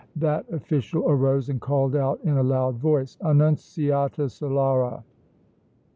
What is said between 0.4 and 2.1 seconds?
official arose and called